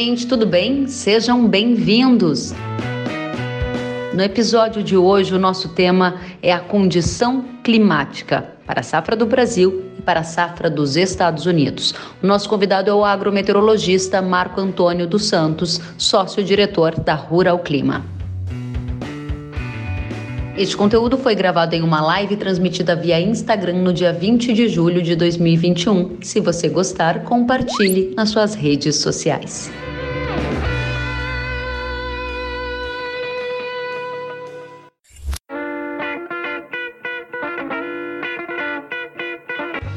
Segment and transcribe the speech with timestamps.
[0.00, 0.86] gente, tudo bem?
[0.86, 2.54] Sejam bem-vindos!
[4.14, 9.26] No episódio de hoje, o nosso tema é a condição climática para a safra do
[9.26, 11.94] Brasil e para a safra dos Estados Unidos.
[12.22, 18.02] O nosso convidado é o agrometeorologista Marco Antônio dos Santos, sócio-diretor da Rural Clima.
[20.56, 25.02] Este conteúdo foi gravado em uma live transmitida via Instagram no dia 20 de julho
[25.02, 26.22] de 2021.
[26.22, 29.70] Se você gostar, compartilhe nas suas redes sociais.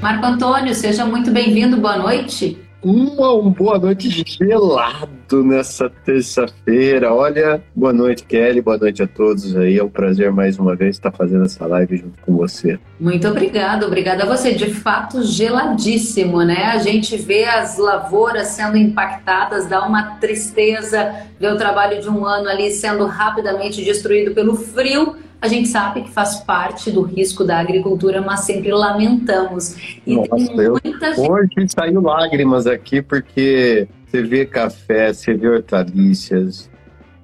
[0.03, 2.57] Marco Antônio, seja muito bem-vindo, boa noite.
[2.83, 4.09] Uma, boa noite
[5.23, 7.13] gelado nessa terça-feira.
[7.13, 9.77] Olha, boa noite, Kelly, boa noite a todos aí.
[9.77, 12.79] É um prazer mais uma vez estar fazendo essa live junto com você.
[12.99, 14.53] Muito obrigada, obrigada a você.
[14.53, 16.65] De fato, geladíssimo, né?
[16.65, 22.25] A gente vê as lavouras sendo impactadas, dá uma tristeza ver o trabalho de um
[22.25, 27.43] ano ali sendo rapidamente destruído pelo frio a gente sabe que faz parte do risco
[27.43, 29.75] da agricultura, mas sempre lamentamos.
[30.07, 30.77] E Nossa, eu,
[31.17, 36.69] hoje saiu lágrimas aqui porque você vê café, você vê hortaliças,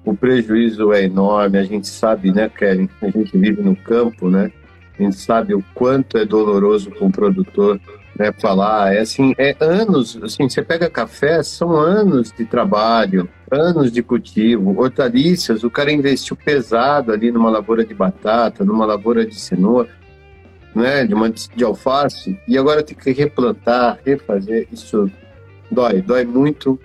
[0.04, 2.90] o prejuízo é enorme, a gente sabe, né, Kellen?
[3.00, 4.50] A gente vive no campo, né?
[4.98, 7.80] A gente sabe o quanto é doloroso para um produtor
[8.18, 8.92] né, falar.
[8.92, 14.76] É assim, é anos, assim, você pega café, são anos de trabalho, anos de cultivo,
[14.76, 19.90] hortaliças, o cara investiu pesado ali numa lavoura de batata, numa lavoura de cenoura,
[20.74, 25.08] né, de, uma, de alface, e agora tem que replantar, refazer, isso
[25.70, 26.78] dói, dói muito.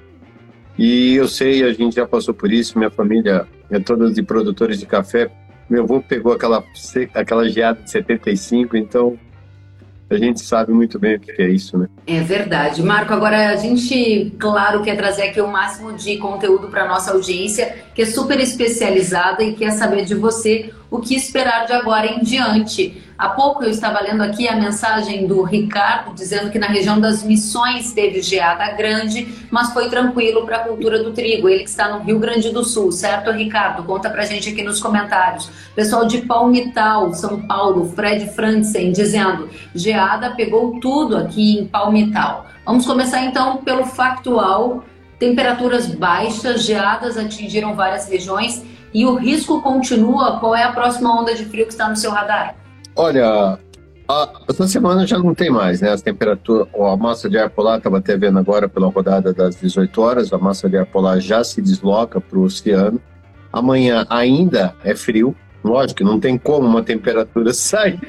[0.78, 4.80] E eu sei, a gente já passou por isso, minha família é toda de produtores
[4.80, 5.32] de café.
[5.70, 6.64] Meu avô pegou aquela,
[7.14, 9.18] aquela geada de 75, então
[10.10, 11.88] a gente sabe muito bem o que é isso, né?
[12.06, 12.84] É verdade.
[12.84, 17.76] Marco, agora a gente, claro, quer trazer aqui o máximo de conteúdo para nossa audiência,
[17.96, 22.24] que é super especializada e quer saber de você o que esperar de agora em
[22.24, 23.04] diante.
[23.18, 27.24] Há pouco eu estava lendo aqui a mensagem do Ricardo dizendo que na região das
[27.24, 31.48] Missões teve geada grande, mas foi tranquilo para a cultura do trigo.
[31.48, 33.84] Ele que está no Rio Grande do Sul, certo, Ricardo?
[33.84, 35.50] Conta para gente aqui nos comentários.
[35.74, 42.48] Pessoal de Palmital, São Paulo, Fred Franzen, dizendo: geada pegou tudo aqui em Palmital.
[42.66, 44.84] Vamos começar então pelo factual.
[45.18, 48.62] Temperaturas baixas, geadas atingiram várias regiões
[48.96, 50.40] e o risco continua.
[50.40, 52.56] Qual é a próxima onda de frio que está no seu radar?
[52.96, 53.60] Olha,
[54.08, 55.90] a, essa semana já não tem mais, né?
[55.92, 60.02] As temperaturas, a massa de ar polar, estava até vendo agora pela rodada das 18
[60.02, 63.02] horas, a massa de ar polar já se desloca para o oceano.
[63.52, 68.00] Amanhã ainda é frio, lógico não tem como uma temperatura sair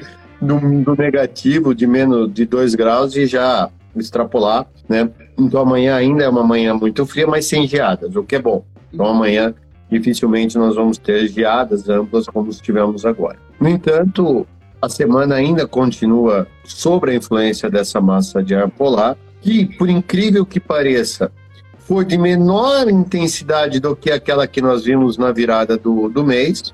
[0.41, 5.09] do, do negativo de menos de 2 graus e já extrapolar, né?
[5.37, 8.63] Então amanhã ainda é uma manhã muito fria, mas sem geadas, o que é bom.
[8.93, 9.53] Então amanhã
[9.89, 13.37] dificilmente nós vamos ter geadas amplas como tivemos agora.
[13.59, 14.45] No entanto,
[14.81, 20.45] a semana ainda continua sob a influência dessa massa de ar polar, que, por incrível
[20.45, 21.31] que pareça,
[21.79, 26.73] foi de menor intensidade do que aquela que nós vimos na virada do, do mês.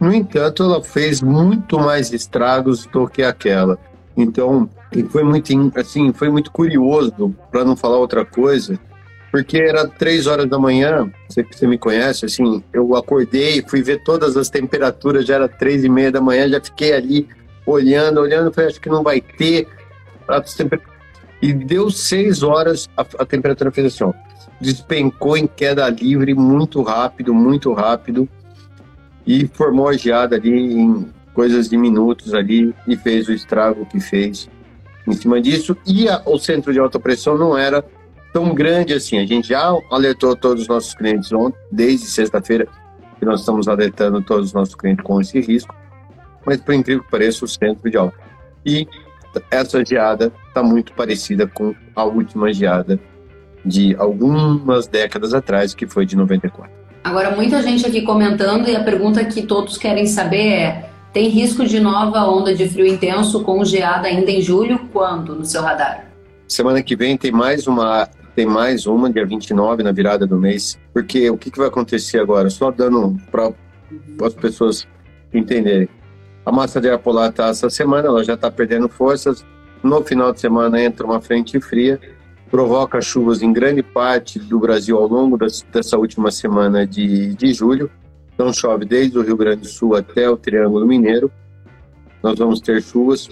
[0.00, 3.78] No entanto, ela fez muito mais estragos do que aquela.
[4.16, 4.68] Então,
[5.10, 8.78] foi muito assim, foi muito curioso, para não falar outra coisa,
[9.34, 13.82] porque era três horas da manhã, você que você me conhece, assim, eu acordei, fui
[13.82, 17.28] ver todas as temperaturas, já era três e meia da manhã, já fiquei ali
[17.66, 19.66] olhando, olhando, falei, acho que não vai ter.
[21.42, 24.12] E deu seis horas, a, a temperatura fez assim, ó,
[24.60, 28.28] despencou em queda livre muito rápido, muito rápido,
[29.26, 33.98] e formou a geada ali em coisas de minutos ali, e fez o estrago que
[33.98, 34.48] fez
[35.08, 35.76] em cima disso.
[35.84, 37.84] E a, o centro de alta pressão não era
[38.34, 39.18] tão grande assim.
[39.18, 42.66] A gente já alertou todos os nossos clientes ontem, desde sexta-feira,
[43.16, 45.72] que nós estamos alertando todos os nossos clientes com esse risco.
[46.44, 48.18] Mas, por incrível que pareça, o centro de alta.
[48.66, 48.88] E
[49.50, 52.98] essa geada está muito parecida com a última geada
[53.64, 56.70] de algumas décadas atrás, que foi de 94.
[57.04, 61.64] Agora, muita gente aqui comentando, e a pergunta que todos querem saber é: tem risco
[61.64, 64.88] de nova onda de frio intenso com geada ainda em julho?
[64.92, 66.08] Quando no seu radar?
[66.48, 70.78] Semana que vem tem mais uma tem mais uma, dia 29, na virada do mês.
[70.92, 72.50] Porque o que, que vai acontecer agora?
[72.50, 73.52] Só dando para
[74.22, 74.86] as pessoas
[75.32, 75.88] entenderem.
[76.44, 79.44] A massa de ar polar está essa semana, ela já está perdendo forças.
[79.82, 82.00] No final de semana entra uma frente fria,
[82.50, 85.38] provoca chuvas em grande parte do Brasil ao longo
[85.72, 87.90] dessa última semana de, de julho.
[88.34, 91.30] Então chove desde o Rio Grande do Sul até o Triângulo Mineiro.
[92.22, 93.28] Nós vamos ter chuvas.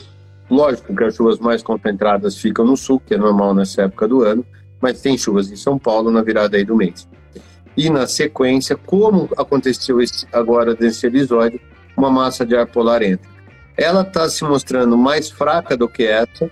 [0.48, 4.22] Lógico que as chuvas mais concentradas ficam no sul, que é normal nessa época do
[4.22, 4.44] ano
[4.82, 7.08] mas tem chuvas em São Paulo na virada aí do mês.
[7.76, 11.60] E na sequência, como aconteceu esse, agora nesse episódio,
[11.96, 13.30] uma massa de ar polar entra.
[13.76, 16.50] Ela está se mostrando mais fraca do que essa,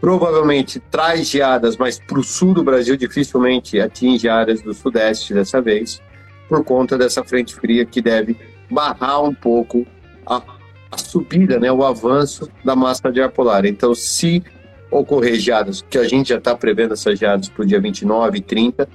[0.00, 5.60] provavelmente traz geadas, mas para o sul do Brasil dificilmente atinge áreas do sudeste dessa
[5.60, 6.00] vez,
[6.48, 8.36] por conta dessa frente fria que deve
[8.70, 9.84] barrar um pouco
[10.24, 10.40] a,
[10.92, 13.64] a subida, né, o avanço da massa de ar polar.
[13.64, 14.44] Então, se
[14.98, 18.40] ocorrer geadas, que a gente já está prevendo essas geadas para o dia 29 e
[18.40, 18.88] 30,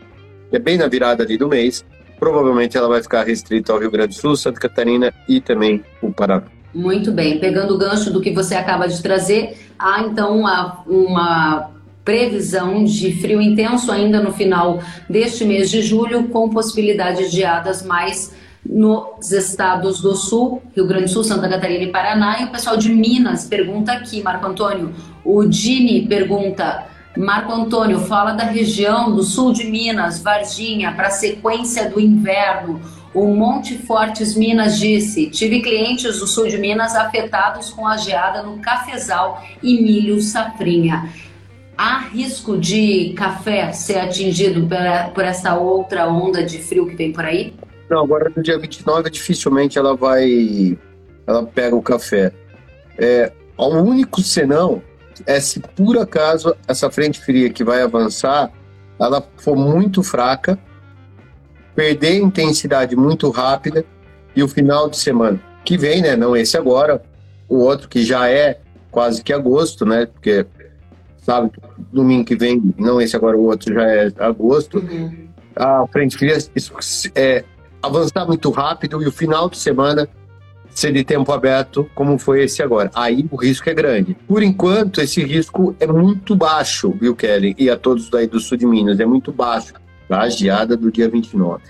[0.52, 1.86] é bem na virada ali do mês,
[2.20, 6.12] provavelmente ela vai ficar restrita ao Rio Grande do Sul, Santa Catarina e também o
[6.12, 6.44] Paraná.
[6.74, 11.72] Muito bem, pegando o gancho do que você acaba de trazer, há então uma, uma
[12.06, 17.84] previsão de frio intenso ainda no final deste mês de julho, com possibilidade de geadas
[17.84, 18.34] mais
[18.66, 22.42] nos estados do Sul, Rio Grande do Sul, Santa Catarina e Paraná.
[22.42, 24.94] E o pessoal de Minas pergunta aqui, Marco Antônio.
[25.26, 26.86] O Dini pergunta:
[27.18, 32.80] Marco Antônio, fala da região do sul de Minas, Varginha, para a sequência do inverno.
[33.14, 38.42] O Monte Fortes Minas disse: tive clientes do sul de Minas afetados com a geada
[38.42, 41.10] no cafezal e milho safrinha.
[41.78, 44.68] Há risco de café ser atingido
[45.16, 47.54] por essa outra onda de frio que vem por aí?
[47.92, 50.80] Não, agora no dia 29 dificilmente ela vai.
[51.28, 52.32] Ela pega o café.
[52.98, 54.82] É, o único senão
[55.26, 58.50] é se por acaso essa frente fria que vai avançar
[58.98, 60.58] ela for muito fraca
[61.76, 63.84] perder intensidade muito rápida
[64.36, 66.16] e o final de semana que vem, né?
[66.16, 67.04] Não esse agora,
[67.50, 68.60] o outro que já é
[68.90, 70.06] quase que agosto, né?
[70.06, 70.46] Porque
[71.18, 71.52] sabe,
[71.92, 74.80] domingo que vem, não esse agora, o outro já é agosto.
[74.80, 75.28] Uhum.
[75.56, 76.38] A frente fria
[77.16, 77.44] é
[77.82, 80.08] avançar muito rápido e o final de semana
[80.74, 82.90] ser de tempo aberto, como foi esse agora.
[82.96, 84.16] Aí o risco é grande.
[84.28, 87.56] Por enquanto, esse risco é muito baixo, viu, Kelly?
[87.58, 89.74] E a todos daí do sul de Minas, é muito baixo
[90.10, 91.62] a geada do dia 29.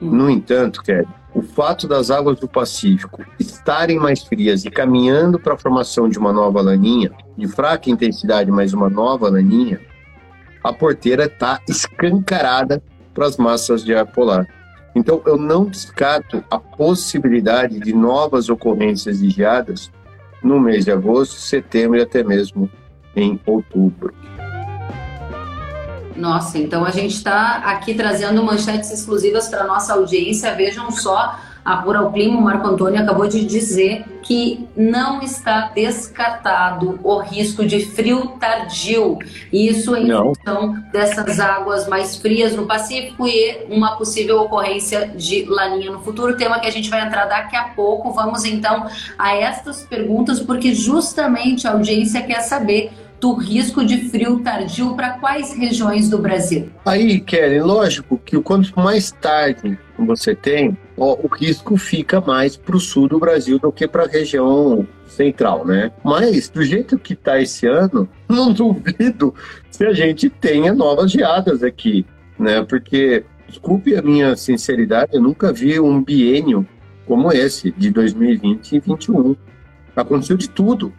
[0.00, 0.10] Hum.
[0.10, 5.54] No entanto, Kelly, o fato das águas do Pacífico estarem mais frias e caminhando para
[5.54, 9.80] a formação de uma nova laninha, de fraca intensidade, mas uma nova laninha,
[10.62, 12.82] a porteira está escancarada
[13.14, 14.46] para as massas de ar polar.
[14.94, 19.90] Então, eu não descarto a possibilidade de novas ocorrências de geadas
[20.42, 22.70] no mês de agosto, setembro e até mesmo
[23.14, 24.14] em outubro.
[26.16, 30.54] Nossa, então a gente está aqui trazendo manchetes exclusivas para nossa audiência.
[30.54, 31.34] Vejam só,
[31.64, 37.64] a Rural Clima, o Marco Antônio acabou de dizer que não está descartado o risco
[37.64, 39.18] de frio tardio.
[39.52, 40.34] Isso em não.
[40.34, 46.36] função dessas águas mais frias no Pacífico e uma possível ocorrência de laninha no futuro.
[46.36, 48.12] Tema que a gente vai entrar daqui a pouco.
[48.12, 48.86] Vamos então
[49.18, 55.10] a estas perguntas, porque justamente a audiência quer saber do risco de frio tardio para
[55.10, 56.70] quais regiões do Brasil?
[56.86, 62.76] Aí, Kelly, lógico que o quanto mais tarde você tem, o risco fica mais para
[62.76, 65.90] o sul do Brasil do que para a região central, né?
[66.04, 69.34] Mas do jeito que está esse ano, não duvido
[69.70, 72.04] se a gente tenha novas geadas aqui,
[72.38, 72.62] né?
[72.62, 76.66] Porque desculpe a minha sinceridade, eu nunca vi um biênio
[77.06, 79.36] como esse de 2020 e 2021.
[79.96, 80.92] Aconteceu de tudo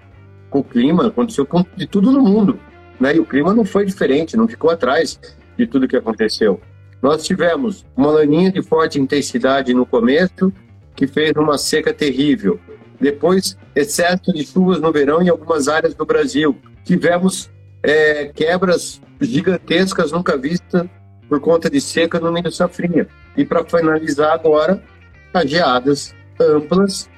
[0.49, 1.47] com o clima, aconteceu
[1.77, 2.59] de tudo no mundo.
[2.99, 3.15] Né?
[3.15, 5.19] E o clima não foi diferente, não ficou atrás
[5.57, 6.59] de tudo que aconteceu.
[7.01, 10.53] Nós tivemos uma laninha de forte intensidade no começo,
[10.95, 12.59] que fez uma seca terrível.
[12.99, 16.55] Depois, excesso de chuvas no verão em algumas áreas do Brasil.
[16.83, 17.49] Tivemos
[17.81, 20.87] é, quebras gigantescas nunca vistas
[21.27, 23.07] por conta de seca no meio safrinha.
[23.35, 24.83] E para finalizar agora,
[25.33, 27.09] as geadas amplas,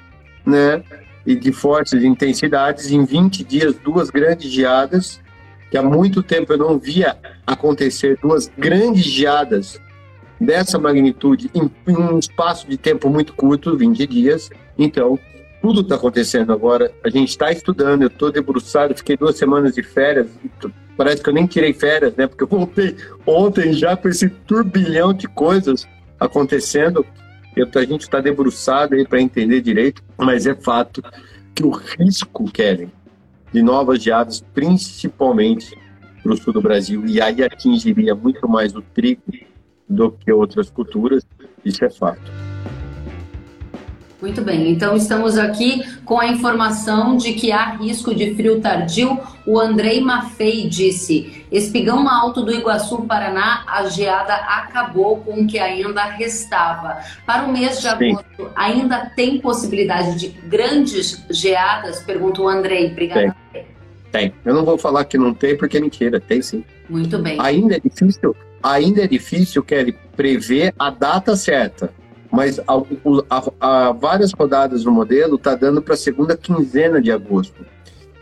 [0.46, 0.84] né,
[1.26, 2.92] e de fortes intensidades.
[2.92, 5.20] Em 20 dias, duas grandes geadas,
[5.74, 9.82] que há muito tempo eu não via acontecer duas grandes geadas
[10.40, 14.52] dessa magnitude em, em um espaço de tempo muito curto 20 dias.
[14.78, 15.18] Então,
[15.64, 16.92] tudo está acontecendo agora.
[17.04, 20.28] A gente está estudando, eu estou debruçado, fiquei duas semanas de férias.
[20.96, 22.28] Parece que eu nem tirei férias, né?
[22.28, 25.88] Porque eu voltei ontem já com esse turbilhão de coisas
[26.20, 27.04] acontecendo.
[27.56, 31.02] Eu, a gente está debruçado aí para entender direito, mas é fato
[31.56, 32.92] que o risco, Kellen,
[33.54, 35.78] de novas geadas, principalmente
[36.22, 39.22] para o sul do Brasil, e aí atingiria muito mais o trigo
[39.88, 41.24] do que outras culturas,
[41.64, 42.32] isso é fato.
[44.22, 49.20] Muito bem, então estamos aqui com a informação de que há risco de frio tardio.
[49.46, 55.60] O Andrei Maffei disse: Espigão Alto do Iguaçu, Paraná, a geada acabou com o que
[55.60, 56.98] ainda restava.
[57.28, 62.02] Para o mês de agosto, ainda tem possibilidade de grandes geadas?
[62.02, 62.92] Pergunta o Andrei.
[62.92, 63.36] Obrigada.
[63.52, 63.66] Tem.
[64.12, 64.34] Tem.
[64.44, 66.66] Eu não vou falar que não tem porque é mentira, tem sim.
[66.90, 67.40] Muito bem.
[67.40, 71.94] Ainda é difícil, ainda é difícil, Kelly, prever a data certa.
[72.32, 72.60] Mas
[73.60, 77.64] há várias rodadas no modelo, está dando para a segunda quinzena de agosto.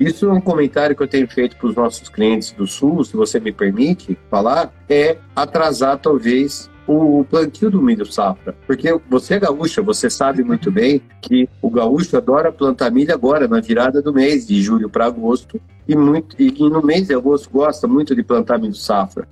[0.02, 3.16] Isso é um comentário que eu tenho feito para os nossos clientes do Sul, se
[3.16, 8.56] você me permite falar, é atrasar talvez o plantio do milho safra.
[8.66, 13.48] Porque você é gaúcha, você sabe muito bem que o gaúcho adora plantar milho agora,
[13.48, 17.48] na virada do mês, de julho para agosto, e, muito, e no mês de agosto
[17.52, 19.28] gosta muito de plantar milho safra.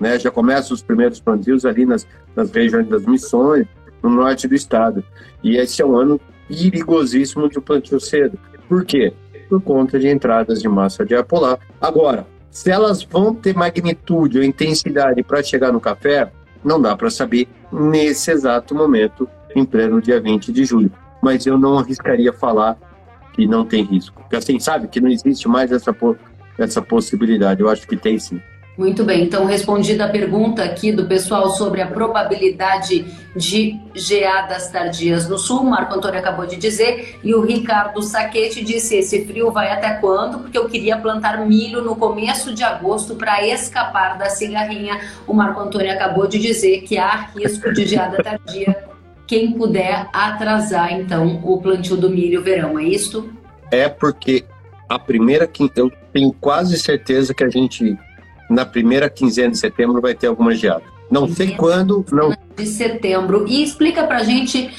[0.00, 0.18] Né?
[0.18, 3.66] Já começam os primeiros plantios ali nas, nas regiões das missões,
[4.02, 5.04] no norte do estado.
[5.42, 8.38] E esse é um ano perigosíssimo de plantio cedo.
[8.66, 9.12] Por quê?
[9.54, 11.58] Por conta de entradas de massa de ar polar.
[11.80, 16.32] Agora, se elas vão ter magnitude ou intensidade para chegar no café,
[16.64, 20.90] não dá para saber nesse exato momento, em pleno dia 20 de julho.
[21.22, 22.76] Mas eu não arriscaria falar
[23.32, 24.20] que não tem risco.
[24.22, 25.94] Porque assim, sabe, que não existe mais essa,
[26.58, 27.60] essa possibilidade.
[27.60, 28.40] Eu acho que tem sim.
[28.76, 33.04] Muito bem, então respondida a pergunta aqui do pessoal sobre a probabilidade
[33.36, 38.96] de geadas tardias no sul, Marco Antônio acabou de dizer, e o Ricardo Saquete disse:
[38.96, 40.40] esse frio vai até quando?
[40.40, 45.00] Porque eu queria plantar milho no começo de agosto para escapar da cigarrinha.
[45.24, 48.88] O Marco Antônio acabou de dizer que há risco de geada tardia.
[49.24, 53.32] Quem puder atrasar então o plantio do milho verão, é isto?
[53.70, 54.44] É porque
[54.88, 57.96] a primeira que eu tenho quase certeza que a gente
[58.48, 60.82] na primeira quinzena de setembro vai ter alguma geada.
[61.10, 62.34] Não sei quando, não.
[62.56, 63.44] De setembro.
[63.48, 64.72] E explica pra gente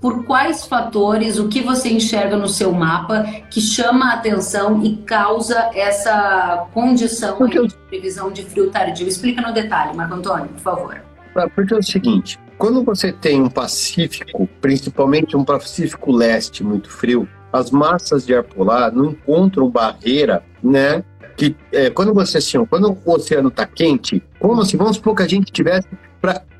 [0.00, 4.98] por quais fatores, o que você enxerga no seu mapa que chama a atenção e
[4.98, 7.66] causa essa condição eu...
[7.66, 9.08] de previsão de frio tardio.
[9.08, 11.00] Explica no detalhe, Marco Antônio, por favor.
[11.34, 16.90] Ah, porque é o seguinte, quando você tem um Pacífico, principalmente um Pacífico leste muito
[16.90, 21.02] frio, as massas de ar polar não encontram barreira, né,
[21.36, 25.22] que é, quando você assim, quando o oceano está quente, como se vamos supor que
[25.22, 25.88] a gente estivesse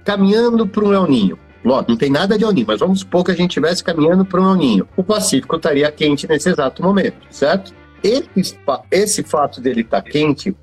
[0.04, 1.38] caminhando para um El Ninho.
[1.64, 4.24] Lógico, não tem nada de El Ninho, mas vamos supor que a gente estivesse caminhando
[4.24, 4.88] para um El Ninho.
[4.96, 7.72] O Pacífico estaria quente nesse exato momento, certo?
[8.02, 8.58] Esse,
[8.90, 10.54] esse fato dele estar tá quente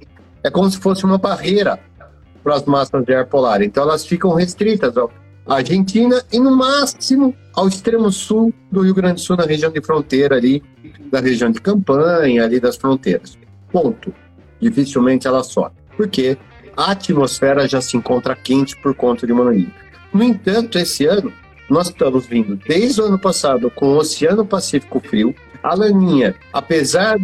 [0.43, 1.79] é como se fosse uma barreira
[2.43, 3.61] para as massas de ar polar.
[3.61, 5.07] Então elas ficam restritas à
[5.47, 9.81] Argentina e no máximo ao extremo sul do Rio Grande do Sul, na região de
[9.81, 10.63] fronteira ali,
[11.11, 13.37] da região de campanha, ali das fronteiras.
[13.71, 14.13] Ponto.
[14.59, 15.75] Dificilmente ela sobe.
[15.95, 16.37] Porque
[16.75, 19.51] a atmosfera já se encontra quente por conta de uma
[20.13, 21.31] No entanto, esse ano,
[21.69, 25.33] nós estamos vindo desde o ano passado com o Oceano Pacífico frio.
[25.63, 27.17] A laninha, apesar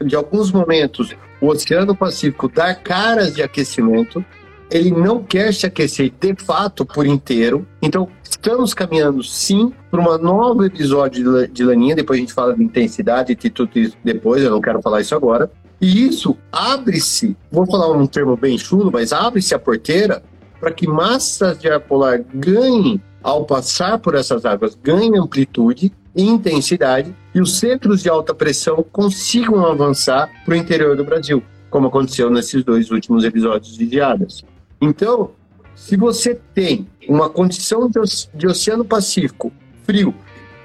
[0.00, 4.24] de alguns momentos o Oceano Pacífico dar caras de aquecimento,
[4.70, 7.66] ele não quer se aquecer de fato por inteiro.
[7.82, 11.94] Então, estamos caminhando sim para um novo episódio de laninha.
[11.94, 15.14] Depois a gente fala de intensidade e tudo isso depois, eu não quero falar isso
[15.14, 15.50] agora.
[15.82, 20.22] E isso abre-se, vou falar um termo bem chulo, mas abre-se a porteira
[20.60, 26.22] para que massas de ar polar ganhem, ao passar por essas águas, ganhem amplitude e
[26.22, 31.88] intensidade e os centros de alta pressão consigam avançar para o interior do Brasil, como
[31.88, 34.44] aconteceu nesses dois últimos episódios de geadas.
[34.80, 35.32] Então,
[35.74, 37.90] se você tem uma condição
[38.32, 39.52] de Oceano Pacífico
[39.84, 40.14] frio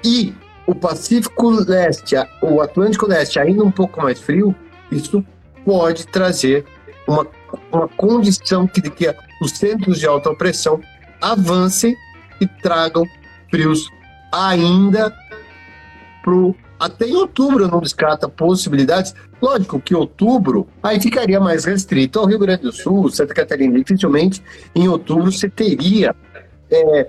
[0.04, 0.32] e
[0.64, 4.54] o Pacífico Leste, o Atlântico Leste ainda um pouco mais frio,
[4.90, 5.24] isso
[5.64, 6.64] pode trazer
[7.06, 7.26] uma,
[7.72, 10.80] uma condição que, que os centros de alta pressão
[11.20, 11.96] avancem
[12.40, 13.04] e tragam
[13.50, 13.90] frios
[14.32, 15.14] ainda
[16.22, 19.12] pro até em outubro não descarto possibilidades.
[19.42, 23.76] Lógico que outubro aí ficaria mais restrito ao Rio Grande do Sul, Santa Catarina.
[23.76, 24.42] Dificilmente
[24.74, 26.14] em outubro você teria
[26.70, 27.08] é,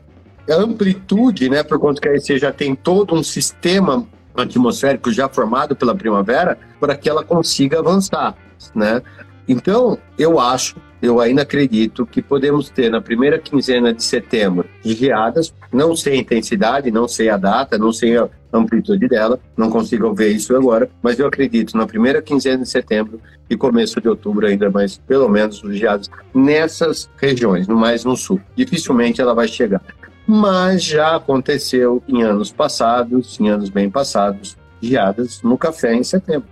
[0.49, 1.61] amplitude, né?
[1.61, 6.57] Por conta que aí você já tem todo um sistema atmosférico já formado pela primavera
[6.79, 8.35] para que ela consiga avançar,
[8.73, 9.01] né?
[9.47, 15.53] Então, eu acho, eu ainda acredito que podemos ter na primeira quinzena de setembro geadas,
[15.71, 20.13] não sei a intensidade, não sei a data, não sei a amplitude dela, não consigo
[20.13, 23.19] ver isso agora, mas eu acredito na primeira quinzena de setembro
[23.49, 25.79] e começo de outubro ainda, mas pelo menos os
[26.33, 28.39] nessas regiões, no mais no sul.
[28.55, 29.81] Dificilmente ela vai chegar
[30.31, 36.47] mas já aconteceu em anos passados, em anos bem passados, geadas no café em setembro.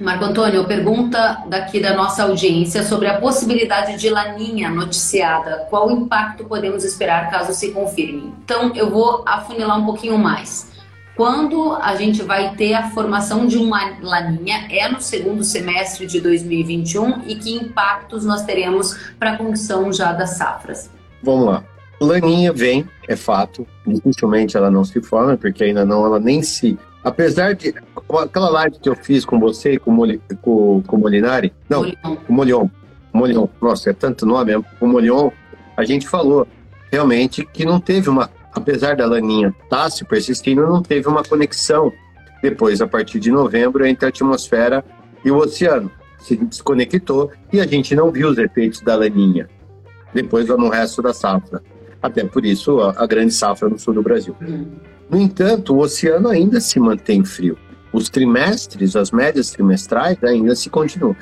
[0.00, 5.66] Marco Antônio, pergunta daqui da nossa audiência sobre a possibilidade de laninha noticiada.
[5.68, 8.32] Qual impacto podemos esperar caso se confirme?
[8.42, 10.70] Então, eu vou afunilar um pouquinho mais.
[11.18, 16.20] Quando a gente vai ter a formação de uma laninha é no segundo semestre de
[16.20, 20.88] 2021 e que impactos nós teremos para a condição já das safras?
[21.20, 21.64] Vamos lá.
[22.00, 23.66] Laninha vem, é fato.
[23.84, 27.74] Dificilmente ela não se forma, porque ainda não ela nem se apesar de
[28.22, 29.96] aquela live que eu fiz com você e com,
[30.40, 31.96] com, com o Molinari, não, Molion.
[32.02, 32.68] com o Molion,
[33.12, 35.30] Molion, nossa, é tanto nome, é, com o Molion,
[35.76, 36.46] a gente falou
[36.92, 41.22] realmente que não teve uma, apesar da laninha estar tá se persistindo, não teve uma
[41.22, 41.92] conexão
[42.42, 44.84] depois, a partir de novembro, entre a atmosfera
[45.24, 45.90] e o oceano.
[46.18, 49.48] Se desconectou e a gente não viu os efeitos da laninha
[50.12, 51.62] depois no resto da safra.
[52.02, 54.34] Até por isso, a, a grande safra no sul do Brasil.
[55.10, 57.56] No entanto, o oceano ainda se mantém frio.
[57.92, 61.16] Os trimestres, as médias trimestrais ainda se continuam.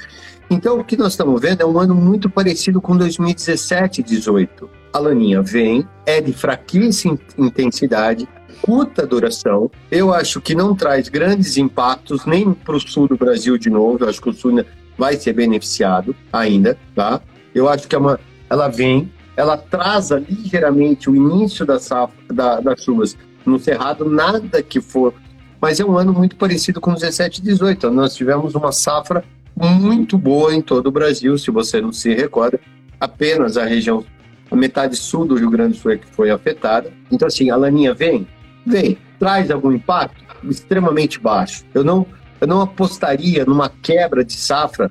[0.48, 4.70] Então, o que nós estamos vendo é um ano muito parecido com 2017 e 2018.
[4.92, 8.28] A laninha vem, é de fraquíssima intensidade,
[8.62, 9.70] curta duração.
[9.90, 14.04] Eu acho que não traz grandes impactos nem para o sul do Brasil de novo.
[14.04, 14.64] Eu acho que o sul
[14.96, 17.20] vai ser beneficiado ainda, tá?
[17.54, 22.60] Eu acho que é uma, ela vem, ela atrasa ligeiramente o início da safra, da,
[22.60, 25.12] das chuvas no Cerrado, nada que for.
[25.60, 27.90] Mas é um ano muito parecido com 17 e 18.
[27.90, 29.24] Nós tivemos uma safra
[29.56, 32.60] muito boa em todo o Brasil, se você não se recorda.
[33.00, 34.04] Apenas a região,
[34.50, 36.92] a metade sul do Rio Grande do Sul é que foi afetada.
[37.10, 38.26] Então, assim, a laninha vem,
[38.66, 41.64] vem, traz algum impacto extremamente baixo.
[41.72, 42.06] Eu não,
[42.40, 44.90] eu não apostaria numa quebra de safra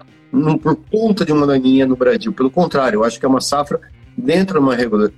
[0.62, 2.34] por conta de uma laninha no Brasil.
[2.34, 3.80] Pelo contrário, eu acho que é uma safra
[4.18, 4.76] dentro de uma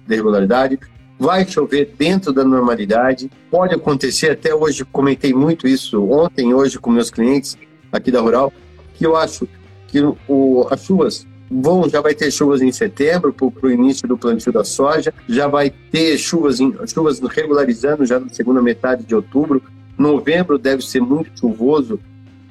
[0.08, 0.80] regularidade,
[1.20, 6.92] vai chover dentro da normalidade, pode acontecer, até hoje comentei muito isso ontem, hoje com
[6.92, 7.58] meus clientes
[7.92, 8.54] aqui da Rural,
[8.98, 9.48] que eu acho
[9.88, 14.18] que o, as chuvas vão, já vai ter chuvas em setembro para o início do
[14.18, 19.16] plantio da soja, já vai ter chuvas, em, chuvas regularizando já na segunda metade de
[19.16, 19.62] outubro,
[19.98, 22.00] novembro deve ser muito chuvoso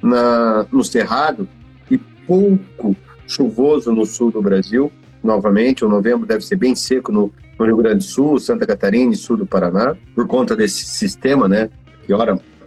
[0.01, 1.47] na, no Cerrado
[1.89, 2.95] e pouco
[3.27, 4.91] chuvoso no sul do Brasil,
[5.23, 9.13] novamente, o novembro deve ser bem seco no, no Rio Grande do Sul, Santa Catarina
[9.13, 11.69] e sul do Paraná, por conta desse sistema, né?
[12.05, 12.13] Que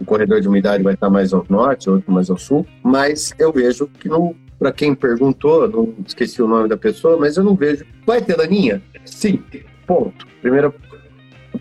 [0.01, 3.53] o corredor de umidade vai estar mais ao norte, outro mais ao sul, mas eu
[3.53, 7.55] vejo que não, para quem perguntou, não esqueci o nome da pessoa, mas eu não
[7.55, 7.85] vejo.
[8.05, 8.81] Vai ter laninha?
[9.05, 9.43] Sim.
[9.85, 10.25] Ponto.
[10.41, 10.73] Primeiro,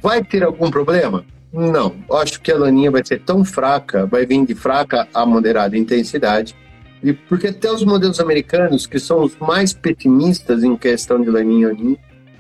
[0.02, 1.24] vai ter algum problema?
[1.52, 1.94] Não.
[2.12, 6.56] Acho que a laninha vai ser tão fraca, vai vir de fraca a moderada intensidade,
[7.02, 11.74] e porque até os modelos americanos, que são os mais pessimistas em questão de laninha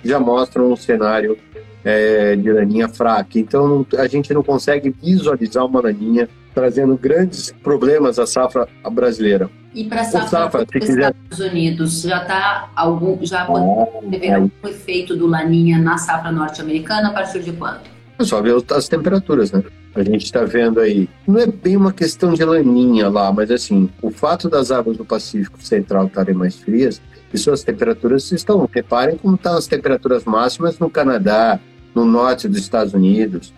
[0.02, 1.36] já mostram um cenário
[1.84, 3.38] é, de laninha fraca.
[3.38, 9.50] Então a gente não consegue visualizar uma laninha trazendo grandes problemas à safra brasileira.
[9.72, 11.14] E para a safra, safra dos quiser...
[11.14, 13.88] Estados Unidos, já está algum, já ah,
[14.20, 14.34] é.
[14.34, 17.80] algum efeito do laninha na safra norte-americana a partir de quando?
[18.18, 19.62] É só ver as temperaturas, né?
[19.94, 23.88] A gente está vendo aí, não é bem uma questão de laninha lá, mas assim,
[24.02, 27.00] o fato das águas do Pacífico Central estarem mais frias
[27.32, 31.60] e suas temperaturas estão, reparem como estão as temperaturas máximas no Canadá,
[31.94, 33.52] no norte dos Estados Unidos,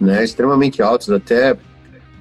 [0.00, 1.56] né, extremamente altos, até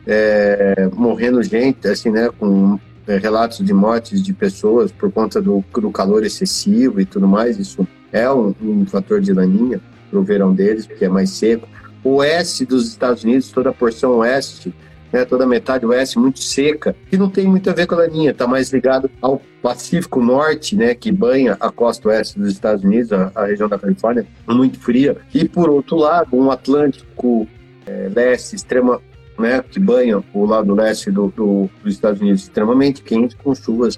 [0.05, 5.63] é, morrendo gente, assim, né, com é, relatos de mortes de pessoas por conta do,
[5.73, 9.79] do calor excessivo e tudo mais, isso é um, um fator de laninha
[10.09, 11.67] para o verão deles, porque é mais seco.
[12.03, 14.73] O oeste dos Estados Unidos, toda a porção oeste,
[15.11, 17.99] né, toda a metade oeste muito seca, que não tem muito a ver com a
[17.99, 22.83] laninha, está mais ligado ao Pacífico Norte, né, que banha a costa oeste dos Estados
[22.83, 27.47] Unidos, a, a região da Califórnia, muito fria, e por outro lado, um Atlântico
[27.85, 29.01] é, leste extrema,
[29.37, 33.97] né, que banha o lado leste do, do, dos Estados Unidos extremamente quente, com chuvas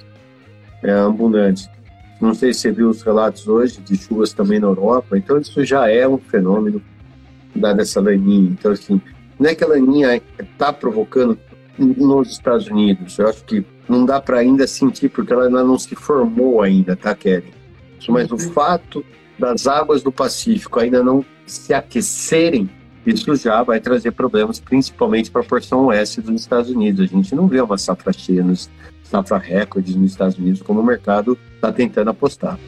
[0.84, 1.70] é, abundantes.
[2.22, 5.64] Não sei se você viu os relatos hoje de chuvas também na Europa, então isso
[5.64, 6.82] já é um fenômeno
[7.56, 8.50] dada essa laninha.
[8.52, 9.02] Então, assim,
[9.40, 11.40] não é que a laninha está provocando
[11.78, 13.18] nos Estados Unidos.
[13.18, 16.96] Eu acho que não dá para ainda sentir, porque ela ainda não se formou ainda,
[16.96, 17.54] tá, Kelly?
[18.10, 18.40] Mas o uhum.
[18.52, 19.06] fato
[19.38, 22.70] das águas do Pacífico ainda não se aquecerem,
[23.06, 27.02] isso já vai trazer problemas, principalmente para a porção oeste dos Estados Unidos.
[27.02, 28.70] A gente não vê uma safra cheia, nos,
[29.04, 32.60] safra recorde nos Estados Unidos, como o mercado está tentando apostar.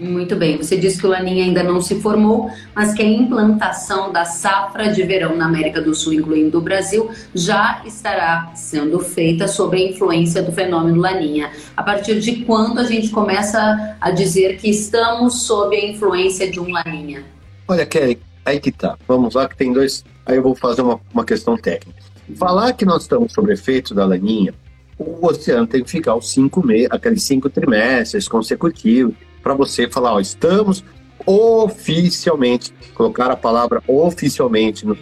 [0.00, 0.56] Muito bem.
[0.56, 4.90] Você disse que o Laninha ainda não se formou, mas que a implantação da safra
[4.90, 9.90] de verão na América do Sul, incluindo o Brasil, já estará sendo feita sob a
[9.90, 11.50] influência do fenômeno Laninha.
[11.76, 16.58] A partir de quando a gente começa a dizer que estamos sob a influência de
[16.58, 17.22] um Laninha?
[17.68, 18.96] Olha, Kelly, aí que tá.
[19.06, 20.02] Vamos lá que tem dois.
[20.24, 22.00] Aí eu vou fazer uma, uma questão técnica.
[22.36, 24.54] Falar que nós estamos sob efeito da Laninha,
[24.98, 30.14] o oceano tem que ficar os cinco meses, aqueles cinco trimestres consecutivos para você falar,
[30.14, 30.84] ó, estamos
[31.26, 34.96] oficialmente, colocar a palavra oficialmente no,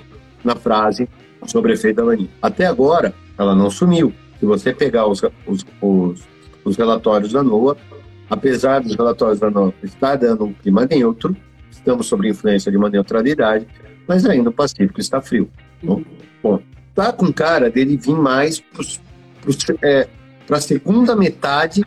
[0.45, 1.09] na frase
[1.47, 2.31] sobre efeito da laninha.
[2.43, 4.13] Até agora, ela não sumiu.
[4.39, 6.21] Se você pegar os, os, os,
[6.65, 7.77] os relatórios da NOAA,
[8.29, 11.37] apesar dos relatórios da NOAA estar dando um clima neutro,
[11.71, 13.67] estamos sob influência de uma neutralidade,
[14.07, 15.49] mas ainda o Pacífico está frio.
[15.83, 16.05] Uhum.
[16.43, 16.61] Bom,
[16.95, 18.85] tá com cara dele vir mais para
[19.83, 20.09] é,
[20.51, 21.85] a segunda metade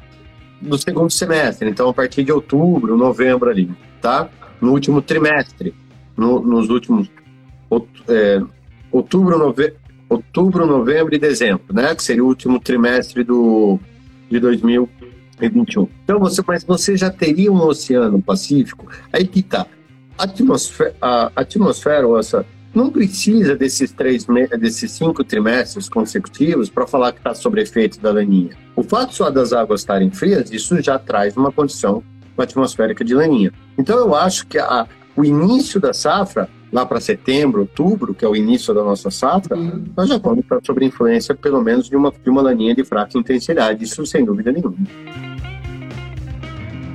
[0.62, 3.70] do segundo semestre, então a partir de outubro, novembro ali,
[4.02, 4.30] tá?
[4.62, 5.74] No último trimestre,
[6.16, 7.10] no, nos últimos
[8.08, 8.42] é,
[8.92, 9.74] outubro, nove,
[10.08, 11.96] outubro, novembro e dezembro, né?
[11.96, 13.80] Que seria o último trimestre do,
[14.30, 15.88] de 2021.
[16.04, 19.66] Então, você, mas você já teria um Oceano Pacífico, aí que tá.
[20.18, 24.26] A atmosfera, a atmosfera ou essa não precisa desses três
[24.60, 28.52] desses cinco trimestres consecutivos para falar que está sob efeito da laninha.
[28.76, 32.04] O fato só das águas estarem frias, isso já traz uma condição
[32.38, 33.52] atmosférica de laninha.
[33.78, 38.28] Então eu acho que a, o início da safra, lá para setembro, outubro, que é
[38.28, 39.84] o início da nossa safra, uhum.
[39.96, 43.18] nós já vamos estar sob influência pelo menos de uma, de uma laninha de fraca
[43.18, 44.78] intensidade, isso sem dúvida nenhuma.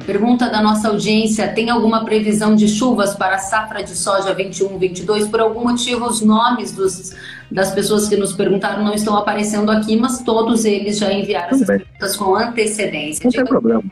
[0.07, 5.29] Pergunta da nossa audiência: tem alguma previsão de chuvas para a safra de soja 21-22?
[5.29, 7.13] Por algum motivo, os nomes dos,
[7.51, 11.67] das pessoas que nos perguntaram não estão aparecendo aqui, mas todos eles já enviaram essas
[11.67, 13.25] perguntas com antecedência.
[13.25, 13.83] Não tem problema.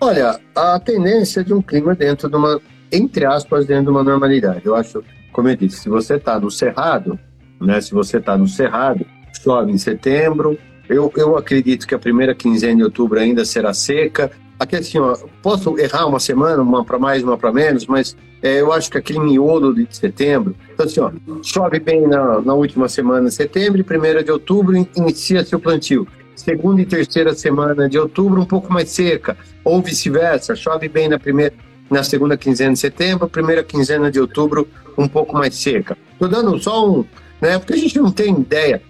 [0.00, 2.58] Olha, a tendência de um clima dentro de uma,
[2.90, 4.62] entre aspas, dentro de uma normalidade.
[4.64, 7.18] Eu acho, como eu disse, se você está no Cerrado,
[7.60, 7.82] né?
[7.82, 9.04] Se você está no Cerrado,
[9.42, 10.58] chove em setembro.
[10.88, 15.16] Eu, eu acredito que a primeira quinzena de outubro ainda será seca aqui assim, ó,
[15.42, 18.98] posso errar uma semana, uma para mais, uma para menos, mas é, eu acho que
[18.98, 21.10] aquele miolo de setembro, então assim, ó,
[21.42, 26.06] chove bem na, na última semana de setembro, primeira de outubro inicia-se o plantio.
[26.36, 31.18] Segunda e terceira semana de outubro um pouco mais seca, ou vice-versa, chove bem na
[31.18, 31.54] primeira
[31.90, 35.98] na segunda quinzena de setembro, primeira quinzena de outubro um pouco mais seca.
[36.20, 37.04] Tô dando só um,
[37.40, 38.80] né, porque a gente não tem ideia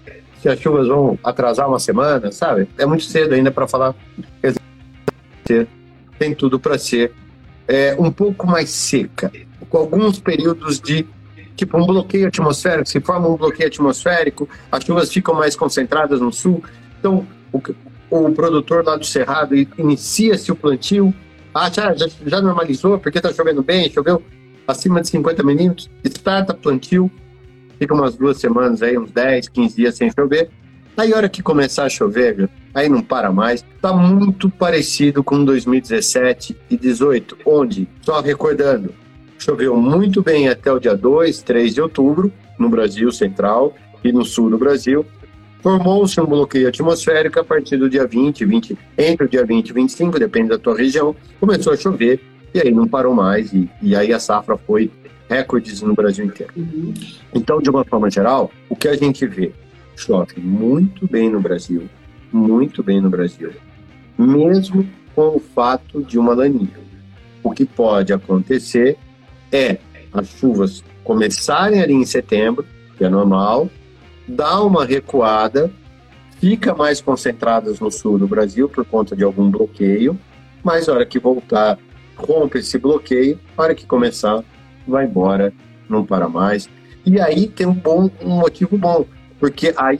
[0.42, 2.68] se as chuvas vão atrasar uma semana, sabe?
[2.76, 3.94] É muito cedo ainda para falar
[6.18, 7.12] tem tudo para ser
[7.66, 9.30] é, um pouco mais seca,
[9.68, 11.06] com alguns períodos de
[11.56, 16.32] tipo um bloqueio atmosférico, se forma um bloqueio atmosférico, as chuvas ficam mais concentradas no
[16.32, 16.62] sul,
[16.98, 17.60] então o,
[18.10, 21.14] o produtor lá do Cerrado inicia-se o plantio,
[21.54, 24.22] ah, já, já, já normalizou, porque está chovendo bem, choveu
[24.66, 27.10] acima de 50 milímetros, starta plantio,
[27.78, 30.50] fica umas duas semanas aí, uns 10, 15 dias sem chover,
[30.96, 33.64] Aí, a hora que começar a chover, aí não para mais.
[33.80, 38.94] Tá muito parecido com 2017 e 2018, onde, só recordando,
[39.38, 43.74] choveu muito bem até o dia 2, 3 de outubro, no Brasil Central
[44.04, 45.04] e no sul do Brasil.
[45.62, 49.72] Formou-se um bloqueio atmosférico a partir do dia 20, 20, entre o dia 20 e
[49.72, 52.20] 25, depende da tua região, começou a chover
[52.54, 53.52] e aí não parou mais.
[53.52, 54.90] E, e aí a safra foi
[55.28, 56.52] recordes no Brasil inteiro.
[56.56, 56.92] Uhum.
[57.34, 59.52] Então, de uma forma geral, o que a gente vê?
[60.00, 61.88] Chove muito bem no Brasil,
[62.32, 63.52] muito bem no Brasil,
[64.18, 66.80] mesmo com o fato de uma laninha.
[67.42, 68.96] O que pode acontecer
[69.52, 69.78] é
[70.12, 72.64] as chuvas começarem ali em setembro,
[72.96, 73.68] que é normal,
[74.26, 75.70] dar uma recuada,
[76.40, 80.18] fica mais concentradas no sul do Brasil por conta de algum bloqueio,
[80.64, 81.78] mas a hora que voltar,
[82.16, 84.42] rompe esse bloqueio, a hora que começar,
[84.86, 85.52] vai embora,
[85.88, 86.68] não para mais.
[87.04, 89.06] E aí tem um bom um motivo bom
[89.40, 89.98] porque aí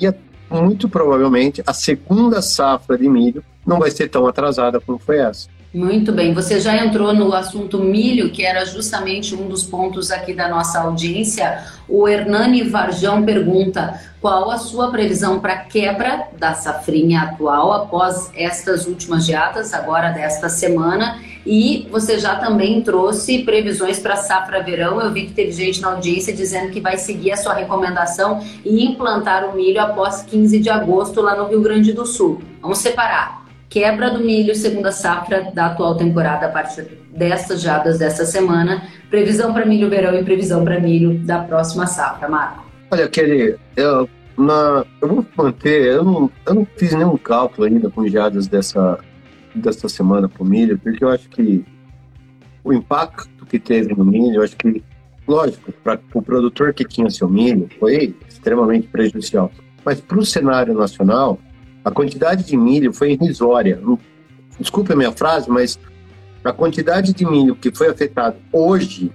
[0.51, 5.49] muito provavelmente a segunda safra de milho não vai ser tão atrasada como foi essa.
[5.73, 10.35] Muito bem, você já entrou no assunto milho, que era justamente um dos pontos aqui
[10.35, 11.65] da nossa audiência.
[11.89, 18.85] O Hernani Varjão pergunta qual a sua previsão para quebra da safrinha atual após estas
[18.87, 25.01] últimas geadas, agora desta semana, e você já também trouxe previsões para safra verão.
[25.01, 28.85] Eu vi que teve gente na audiência dizendo que vai seguir a sua recomendação e
[28.85, 32.43] implantar o milho após 15 de agosto lá no Rio Grande do Sul.
[32.61, 33.40] Vamos separar.
[33.71, 38.83] Quebra do milho segunda safra da atual temporada a partir dessas jadas dessa semana.
[39.09, 42.65] Previsão para milho verão e previsão para milho da próxima safra, Marco.
[42.91, 47.89] Olha, Kelly, eu, na, eu vou manter, eu não, eu não fiz nenhum cálculo ainda
[47.89, 48.99] com jadas dessa,
[49.55, 51.65] desta semana para o milho, porque eu acho que
[52.65, 54.83] o impacto que teve no milho, eu acho que,
[55.29, 59.49] lógico, para o produtor que tinha seu milho, foi extremamente prejudicial.
[59.85, 61.39] Mas para o cenário nacional,
[61.85, 63.81] a quantidade de milho foi irrisória.
[64.59, 65.79] Desculpe a minha frase, mas
[66.45, 69.11] a quantidade de milho que foi afetado hoje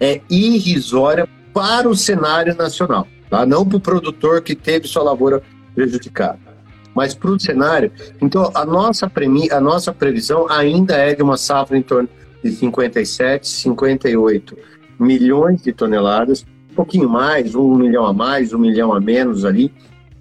[0.00, 3.46] é irrisória para o cenário nacional, tá?
[3.46, 5.42] não para o produtor que teve sua lavoura
[5.74, 6.54] prejudicada
[6.94, 7.90] mas para o cenário.
[8.22, 12.08] Então, a nossa, premi, a nossa previsão ainda é de uma safra em torno
[12.42, 14.56] de 57, 58
[14.98, 19.72] milhões de toneladas, um pouquinho mais, um milhão a mais, um milhão a menos ali.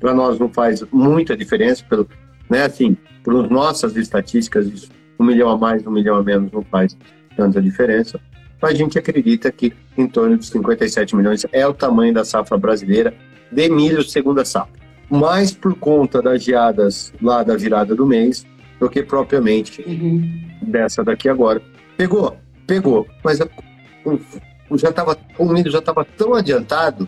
[0.03, 2.05] Para nós não faz muita diferença, pelo,
[2.49, 6.61] né, assim, por nossas estatísticas, isso, um milhão a mais, um milhão a menos não
[6.61, 6.97] faz
[7.37, 8.19] tanta diferença.
[8.61, 13.13] a gente acredita que em torno de 57 milhões é o tamanho da safra brasileira
[13.49, 14.77] de milho segunda safra.
[15.09, 18.45] Mais por conta das geadas lá da virada do mês
[18.81, 20.29] do que propriamente uhum.
[20.63, 21.61] dessa daqui agora.
[21.95, 22.35] Pegou?
[22.67, 23.07] Pegou.
[23.23, 27.07] Mas o, já tava, o milho já estava tão adiantado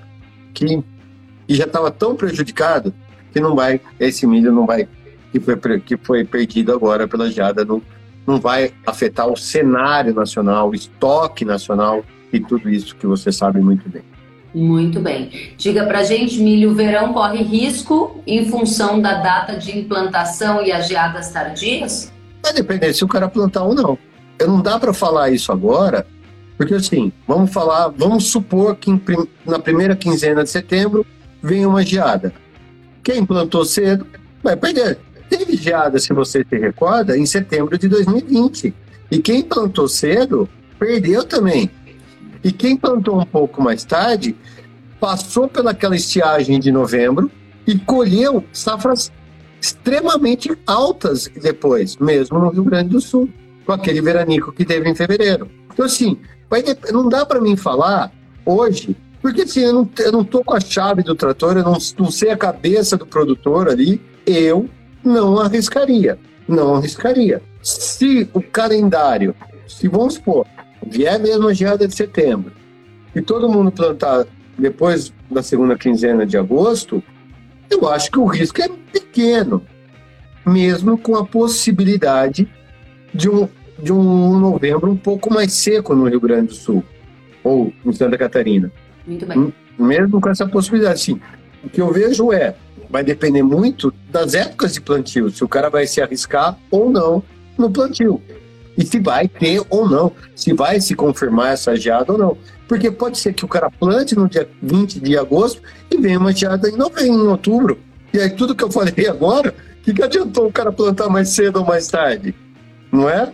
[0.54, 0.82] que
[1.48, 2.94] e já estava tão prejudicado
[3.32, 4.88] que não vai, esse milho não vai,
[5.32, 7.82] que foi, que foi perdido agora pela geada, não,
[8.26, 13.60] não vai afetar o cenário nacional, o estoque nacional e tudo isso que você sabe
[13.60, 14.04] muito bem.
[14.54, 15.30] Muito bem.
[15.58, 20.88] Diga pra gente, milho verão corre risco em função da data de implantação e as
[20.88, 22.12] geadas tardias?
[22.42, 23.98] Vai depender se o cara plantar ou não.
[24.40, 26.08] Eu não dá para falar isso agora,
[26.58, 29.02] porque assim, vamos falar, vamos supor que em,
[29.46, 31.06] na primeira quinzena de setembro
[31.46, 32.34] vem uma geada.
[33.04, 34.08] Quem plantou cedo
[34.44, 34.98] vai perder.
[35.30, 38.74] Teve geada, se você se recorda, em setembro de 2020.
[39.12, 41.70] E quem plantou cedo perdeu também.
[42.44, 44.36] E quem plantou um pouco mais tarde
[45.00, 47.30] passou pelaquela estiagem de novembro
[47.68, 49.12] e colheu safras
[49.62, 53.30] extremamente altas depois, mesmo no Rio Grande do Sul,
[53.66, 55.50] com aquele veranico que teve em fevereiro.
[55.72, 56.18] Então, assim,
[56.92, 58.12] não dá para mim falar
[58.46, 61.78] hoje porque assim, eu não, eu não tô com a chave do trator, eu não,
[61.98, 64.70] não sei a cabeça do produtor ali, eu
[65.04, 66.20] não arriscaria.
[66.48, 67.42] Não arriscaria.
[67.60, 69.34] Se o calendário,
[69.68, 70.46] se vamos supor,
[70.86, 72.52] vier mesmo a geada de setembro,
[73.16, 74.28] e todo mundo plantar
[74.60, 77.02] depois da segunda quinzena de agosto,
[77.68, 79.66] eu acho que o risco é pequeno,
[80.46, 82.48] mesmo com a possibilidade
[83.12, 83.50] de um,
[83.82, 86.84] de um novembro um pouco mais seco no Rio Grande do Sul
[87.44, 88.72] ou em Santa Catarina.
[89.06, 89.38] Muito bem.
[89.38, 91.20] Hum, mesmo com essa possibilidade, sim.
[91.64, 92.56] O que eu vejo é,
[92.90, 97.24] vai depender muito das épocas de plantio, se o cara vai se arriscar ou não
[97.58, 98.22] no plantio.
[98.78, 102.38] E se vai ter ou não, se vai se confirmar essa geada ou não.
[102.68, 106.34] Porque pode ser que o cara plante no dia 20 de agosto e venha uma
[106.34, 107.80] geada em novembro, em outubro.
[108.14, 111.30] E aí tudo que eu falei agora, o que, que adiantou o cara plantar mais
[111.30, 112.36] cedo ou mais tarde?
[112.92, 113.32] Não é?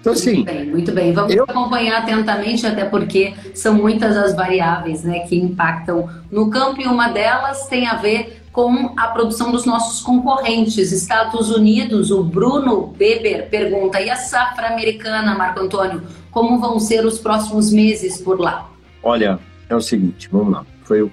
[0.00, 1.12] Então, assim, muito bem, muito bem.
[1.12, 1.44] Vamos eu...
[1.44, 7.08] acompanhar atentamente, até porque são muitas as variáveis né, que impactam no campo, e uma
[7.08, 10.90] delas tem a ver com a produção dos nossos concorrentes.
[10.90, 16.02] Estados Unidos, o Bruno Weber pergunta: e a safra americana, Marco Antônio?
[16.30, 18.70] Como vão ser os próximos meses por lá?
[19.02, 20.66] Olha, é o seguinte, vamos lá.
[20.84, 21.10] Foi o.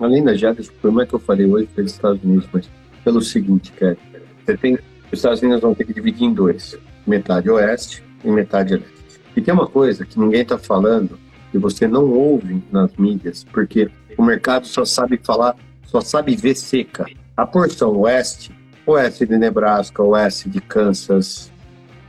[0.00, 2.68] Além da Jada, foi mais que eu falei hoje pelos Estados Unidos, mas
[3.04, 3.98] pelo seguinte, Kelly,
[4.44, 4.74] você tem.
[5.10, 9.20] Os Estados Unidos vão ter que dividir em dois metade oeste e metade leste.
[9.36, 11.18] E tem uma coisa que ninguém está falando
[11.52, 16.54] e você não ouve nas mídias, porque o mercado só sabe falar, só sabe ver
[16.54, 17.06] seca.
[17.36, 18.52] A porção oeste,
[18.86, 21.52] oeste de Nebraska, oeste de Kansas,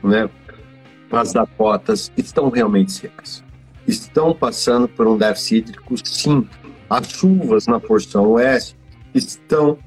[0.04, 0.30] né,
[1.12, 3.44] as Dakotas, estão realmente secas.
[3.88, 6.48] Estão passando por um déficit hídrico, sim.
[6.90, 8.76] As chuvas na porção oeste
[9.14, 9.78] estão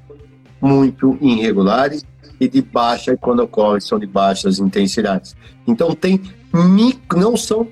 [0.60, 2.04] muito irregulares
[2.42, 5.36] e de baixa, quando ocorrem são de baixas intensidades.
[5.64, 6.20] Então tem
[6.52, 7.68] micro, não são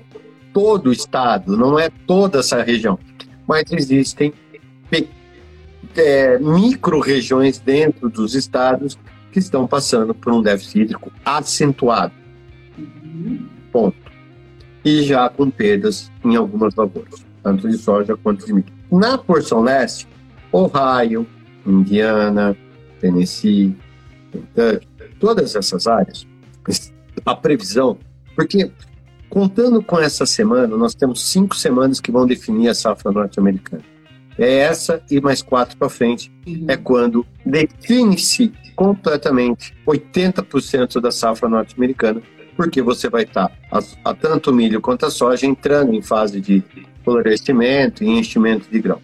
[0.53, 2.97] todo o estado, não é toda essa região,
[3.45, 4.33] mas existem
[5.97, 8.97] é, micro-regiões dentro dos estados
[9.29, 12.13] que estão passando por um déficit hídrico acentuado.
[13.73, 13.97] Ponto.
[14.85, 18.73] E já com perdas em algumas lavouras, tanto de soja quanto de milho.
[18.89, 20.07] Na porção leste,
[20.49, 21.27] Ohio,
[21.65, 22.55] Indiana,
[23.01, 23.75] Tennessee,
[24.31, 24.87] Kentucky,
[25.19, 26.27] todas essas áreas,
[27.25, 27.97] a previsão,
[28.35, 28.71] porque
[29.29, 33.83] contando com essa semana, nós temos cinco semanas que vão definir a safra norte-americana.
[34.37, 36.65] É essa e mais quatro para frente uhum.
[36.67, 42.21] é quando define-se completamente 80% da safra norte-americana,
[42.55, 46.39] porque você vai estar tá a, a, tanto milho quanto a soja entrando em fase
[46.39, 46.63] de
[47.03, 49.01] florescimento e enchimento de grão.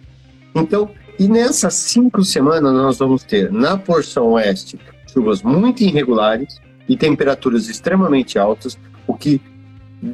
[0.54, 4.78] Então, e nessas cinco semanas nós vamos ter na porção oeste
[5.18, 9.40] chuvas muito irregulares e temperaturas extremamente altas, o que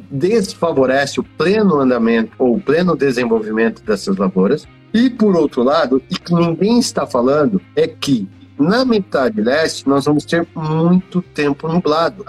[0.09, 4.67] desfavorece o pleno andamento ou o pleno desenvolvimento dessas lavouras.
[4.91, 10.05] E por outro lado, e que ninguém está falando, é que na metade leste nós
[10.05, 12.25] vamos ter muito tempo nublado,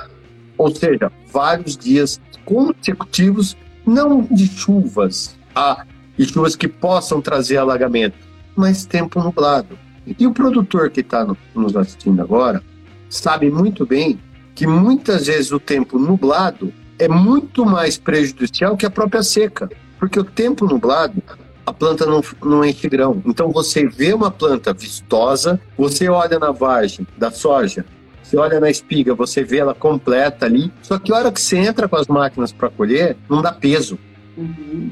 [0.59, 5.87] ou seja, vários dias consecutivos, não de chuvas, ah,
[6.19, 8.17] e chuvas que possam trazer alagamento,
[8.55, 9.79] mas tempo nublado.
[10.19, 12.63] E o produtor que está nos assistindo agora
[13.09, 14.19] sabe muito bem
[14.55, 20.19] que muitas vezes o tempo nublado é muito mais prejudicial que a própria seca, porque
[20.19, 21.23] o tempo nublado
[21.67, 23.21] a planta não, não enche grão.
[23.27, 27.85] Então você vê uma planta vistosa, você olha na vagem da soja,
[28.23, 30.73] Você olha na espiga, você vê ela completa ali.
[30.83, 33.99] Só que a hora que você entra com as máquinas para colher, não dá peso.
[34.37, 34.91] Uhum.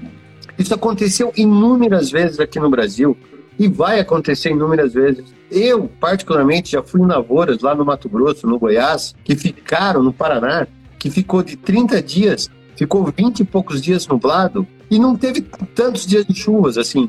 [0.59, 3.17] Isso aconteceu inúmeras vezes aqui no Brasil
[3.59, 5.25] e vai acontecer inúmeras vezes.
[5.51, 10.13] Eu, particularmente, já fui em lavouras lá no Mato Grosso, no Goiás, que ficaram no
[10.13, 10.67] Paraná,
[10.99, 15.43] que ficou de 30 dias, ficou 20 e poucos dias nublado e não teve
[15.75, 17.09] tantos dias de chuvas assim.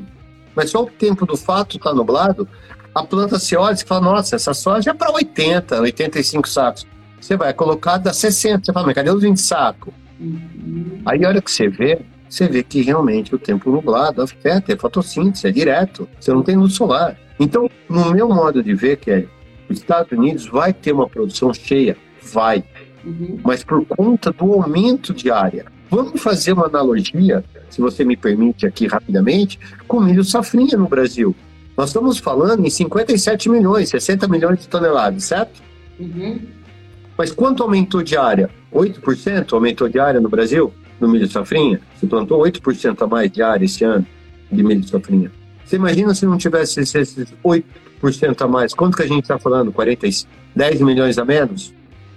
[0.56, 2.48] Mas só o tempo do fato tá nublado,
[2.94, 6.88] a planta se olha e fala: Nossa, essa soja é para 80, 85 sacos.
[7.20, 8.66] Você vai colocar, dá 60.
[8.66, 9.94] Você fala: Mas cadê os 20 sacos?
[10.20, 11.02] Uhum.
[11.06, 14.78] Aí, a hora que você vê, você vê que realmente o tempo nublado afeta, é
[14.78, 17.18] fotossíntese, é direto, você não tem luz solar.
[17.40, 19.30] Então, no meu modo de ver, Kelly,
[19.70, 22.64] os Estados Unidos vai ter uma produção cheia, vai,
[23.04, 23.40] uhum.
[23.44, 25.66] mas por conta do aumento de área.
[25.90, 31.36] Vamos fazer uma analogia, se você me permite aqui rapidamente, com milho safrinha no Brasil.
[31.78, 35.62] Nós estamos falando em 57 milhões, 60 milhões de toneladas, certo?
[36.00, 36.40] Uhum.
[37.18, 38.50] Mas quanto aumentou de área?
[38.74, 40.74] 8% aumentou de área no Brasil?
[41.00, 44.06] No milho safrinha, você plantou 8% a mais de área esse ano
[44.52, 45.32] de milho safrinha.
[45.66, 49.72] Você imagina se não tivesse esses 8% a mais, quanto que a gente está falando?
[49.72, 50.08] 40,
[50.56, 51.74] 10 milhões a menos?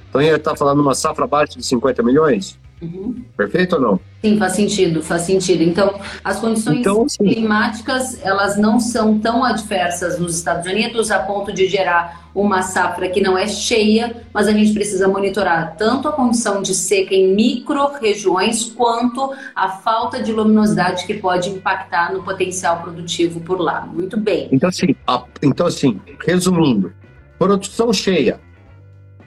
[0.08, 2.58] Então ia estar tá falando uma safra abaixo de 50 milhões?
[2.80, 3.24] Uhum.
[3.36, 4.00] Perfeito ou não?
[4.22, 5.62] Sim, faz sentido, faz sentido.
[5.62, 11.52] Então, as condições então, climáticas, elas não são tão adversas nos Estados Unidos a ponto
[11.52, 16.12] de gerar uma safra que não é cheia, mas a gente precisa monitorar tanto a
[16.12, 22.80] condição de seca em micro-regiões, quanto a falta de luminosidade que pode impactar no potencial
[22.80, 23.80] produtivo por lá.
[23.86, 24.48] Muito bem.
[24.52, 26.92] Então, assim, a, então, assim resumindo,
[27.38, 28.40] produção cheia,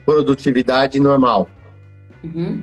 [0.04, 1.48] produtividade normal.
[2.22, 2.62] Uhum.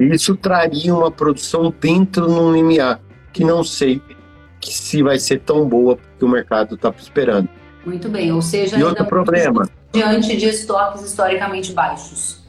[0.00, 3.00] Isso traria uma produção dentro no limiar,
[3.32, 4.02] que não sei
[4.60, 7.48] que se vai ser tão boa que o mercado está esperando.
[7.84, 12.44] Muito bem, ou seja, e outro problema diante de estoques historicamente baixos.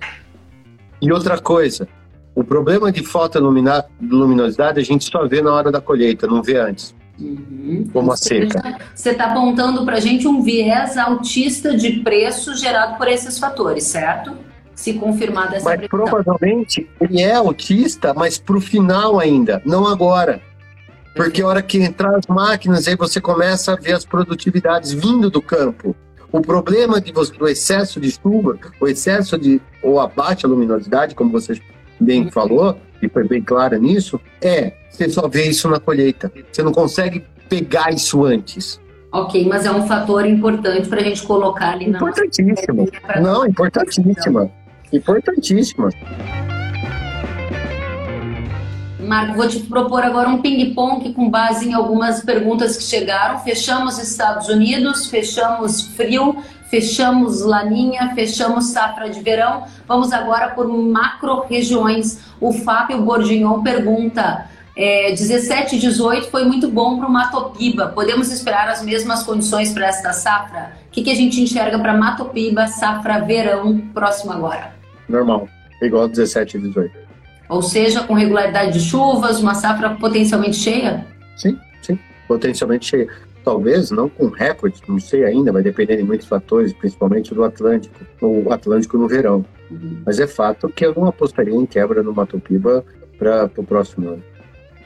[1.01, 1.87] E outra coisa,
[2.35, 3.45] o problema de falta de
[4.15, 6.95] luminosidade a gente só vê na hora da colheita, não vê antes.
[7.19, 7.87] Uhum.
[7.91, 8.77] Como a seca.
[8.95, 13.83] Você está apontando para a gente um viés altista de preço gerado por esses fatores,
[13.83, 14.35] certo?
[14.81, 16.05] Se confirmar dessa Mas previsão.
[16.05, 20.41] provavelmente ele é autista, mas para o final ainda, não agora.
[21.15, 25.29] Porque a hora que entrar as máquinas, aí você começa a ver as produtividades vindo
[25.29, 25.95] do campo.
[26.31, 31.13] O problema de você, do excesso de chuva, o excesso de, ou a baixa luminosidade,
[31.13, 31.59] como você
[31.99, 32.31] bem uhum.
[32.31, 36.31] falou, e foi bem clara nisso, é, você só vê isso na colheita.
[36.51, 38.79] Você não consegue pegar isso antes.
[39.11, 42.87] Ok, mas é um fator importante para a gente colocar ali na Importantíssimo.
[43.21, 44.49] Não, importantíssima.
[44.91, 45.89] Importantíssima.
[49.11, 53.39] Marco, vou te propor agora um ping-pong com base em algumas perguntas que chegaram.
[53.39, 56.37] Fechamos Estados Unidos, fechamos frio,
[56.69, 59.65] fechamos laninha, fechamos safra de verão.
[59.87, 62.19] Vamos agora por macro-regiões.
[62.39, 67.87] O Fábio Bordignon pergunta: é, 17 e 18 foi muito bom para o Matopiba.
[67.87, 70.73] Podemos esperar as mesmas condições para esta safra?
[70.87, 74.80] O que, que a gente enxerga para Matopiba, safra verão, próximo agora?
[75.07, 75.47] Normal,
[75.81, 76.91] igual 17 e 18.
[77.49, 81.05] Ou seja, com regularidade de chuvas, uma safra potencialmente cheia?
[81.35, 83.07] Sim, sim, potencialmente cheia.
[83.43, 87.95] Talvez não com recorde, não sei ainda, vai depender de muitos fatores, principalmente do Atlântico,
[88.21, 89.43] o Atlântico no verão.
[89.69, 90.01] Uhum.
[90.05, 92.85] Mas é fato que eu não apostaria em quebra no Mato Piba
[93.17, 94.23] para o próximo ano.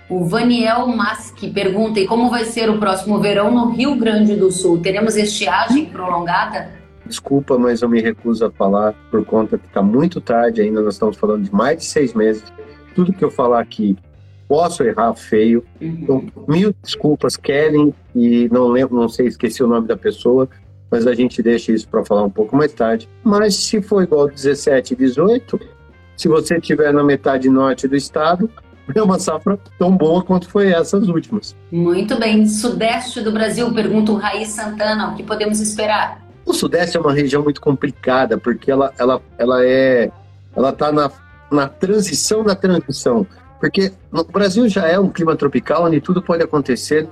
[0.10, 4.51] O Vaniel Maski pergunta: e como vai ser o próximo verão no Rio Grande do
[4.51, 4.80] Sul?
[4.80, 6.69] Teremos estiagem prolongada?
[7.06, 10.82] Desculpa, mas eu me recuso a falar por conta que está muito tarde ainda.
[10.82, 12.44] Nós estamos falando de mais de seis meses.
[12.96, 13.96] Tudo que eu falar aqui
[14.48, 15.63] posso errar feio.
[15.80, 20.48] Então, mil desculpas, Kellen, e não lembro, não sei, esqueci o nome da pessoa,
[20.89, 23.10] mas a gente deixa isso para falar um pouco mais tarde.
[23.24, 25.60] Mas se for igual 17 e 18,
[26.15, 28.50] se você estiver na metade norte do estado,
[28.94, 31.56] é uma safra tão boa quanto foi essas últimas.
[31.72, 32.48] Muito bem.
[32.48, 36.24] Sudeste do Brasil, pergunta o Raiz Santana, o que podemos esperar?
[36.45, 40.12] O Sudeste é uma região muito complicada, porque ela, ela, ela é.
[40.55, 41.12] Ela está na,
[41.51, 43.26] na transição da transição.
[43.59, 47.07] Porque o Brasil já é um clima tropical onde tudo pode acontecer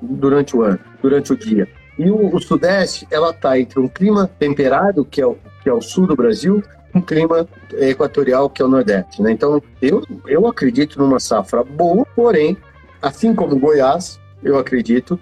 [0.00, 1.68] durante o ano, durante o dia.
[1.98, 5.72] E o, o Sudeste, ela está entre um clima temperado, que é, o, que é
[5.72, 6.62] o sul do Brasil,
[6.94, 9.20] um clima equatorial, que é o Nordeste.
[9.20, 9.32] Né?
[9.32, 12.56] Então, eu, eu acredito numa safra boa, porém,
[13.02, 15.20] assim como Goiás, eu acredito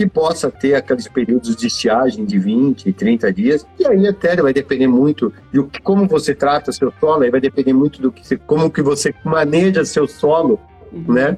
[0.00, 4.50] que possa ter aqueles períodos de estiagem de 20, 30 dias, e aí até vai
[4.50, 8.38] depender muito de como você trata seu solo, aí vai depender muito do que você,
[8.38, 10.58] como que você maneja seu solo,
[10.90, 11.12] uhum.
[11.12, 11.36] né,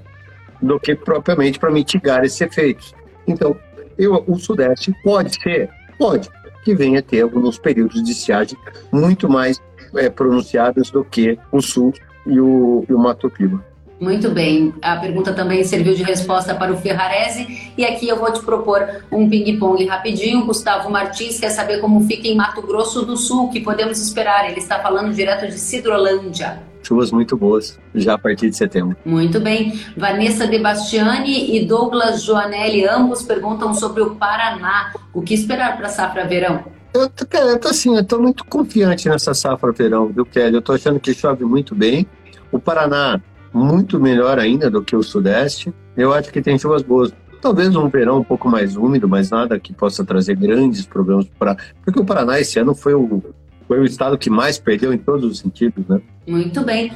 [0.63, 2.95] do que propriamente para mitigar esses efeitos.
[3.27, 3.57] Então,
[3.99, 6.31] eu, o Sudeste pode ser, pode,
[6.63, 8.57] que vem a ter alguns períodos de estiagem
[8.93, 9.61] muito mais
[9.97, 11.93] é, pronunciados do que o sul
[12.25, 13.72] e o, e o Mato Piba.
[14.03, 14.75] Muito bem.
[14.83, 17.71] A pergunta também serviu de resposta para o Ferrarese.
[17.79, 20.45] E aqui eu vou te propor um ping-pong rapidinho.
[20.45, 24.51] Gustavo Martins quer saber como fica em Mato Grosso do Sul, que podemos esperar.
[24.51, 26.61] Ele está falando direto de Cidrolândia.
[26.83, 28.97] Chuvas muito boas, já a partir de setembro.
[29.05, 29.79] Muito bem.
[29.97, 34.93] Vanessa De Bastiani e Douglas Joanelli, ambos perguntam sobre o Paraná.
[35.15, 36.65] O que esperar para a safra verão?
[36.93, 40.57] Eu, cara, eu tô assim, eu tô muito confiante nessa safra verão, viu, Kelly?
[40.57, 42.05] Eu tô achando que chove muito bem.
[42.51, 43.21] O Paraná
[43.53, 45.73] muito melhor ainda do que o Sudeste.
[45.97, 47.13] Eu acho que tem chuvas boas.
[47.41, 51.57] Talvez um verão um pouco mais úmido, mas nada que possa trazer grandes problemas para.
[51.85, 53.23] Porque o Paraná esse ano foi o,
[53.67, 56.01] foi o estado que mais perdeu em todos os sentidos, né?
[56.27, 56.93] Muito bem.